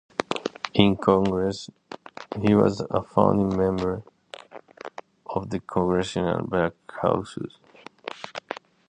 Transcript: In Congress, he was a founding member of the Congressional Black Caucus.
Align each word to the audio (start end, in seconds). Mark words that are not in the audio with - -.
In 0.73 0.97
Congress, 0.97 1.69
he 2.39 2.55
was 2.55 2.79
a 2.89 3.03
founding 3.03 3.55
member 3.55 4.01
of 5.27 5.51
the 5.51 5.59
Congressional 5.59 6.41
Black 6.47 6.73
Caucus. 6.87 7.59